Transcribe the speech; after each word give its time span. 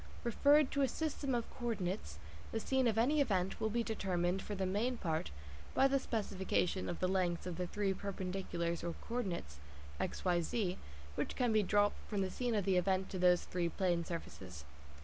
Referred 0.23 0.71
to 0.71 0.81
a 0.81 0.87
system 0.87 1.35
of 1.35 1.47
co 1.59 1.65
ordinates, 1.67 2.17
the 2.51 2.59
scene 2.59 2.87
of 2.87 2.97
any 2.97 3.21
event 3.21 3.61
will 3.61 3.69
be 3.69 3.83
determined 3.83 4.41
(for 4.41 4.55
the 4.55 4.65
main 4.65 4.97
part) 4.97 5.29
by 5.75 5.87
the 5.87 5.99
specification 5.99 6.89
of 6.89 6.99
the 6.99 7.07
lengths 7.07 7.45
of 7.45 7.55
the 7.55 7.67
three 7.67 7.93
perpendiculars 7.93 8.83
or 8.83 8.95
co 9.07 9.17
ordinates 9.17 9.59
(x, 9.99 10.25
y, 10.25 10.41
z) 10.41 10.79
which 11.13 11.35
can 11.35 11.53
be 11.53 11.61
dropped 11.61 11.97
from 12.09 12.21
the 12.23 12.31
scene 12.31 12.55
of 12.55 12.65
the 12.65 12.77
event 12.77 13.11
to 13.11 13.19
those 13.19 13.43
three 13.43 13.69
plane 13.69 14.03
surfaces. 14.03 14.65